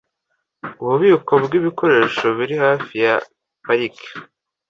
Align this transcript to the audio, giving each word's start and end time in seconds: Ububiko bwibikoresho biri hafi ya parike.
Ububiko 0.81 1.33
bwibikoresho 1.45 2.25
biri 2.37 2.55
hafi 2.63 2.93
ya 3.05 3.15
parike. 3.63 4.07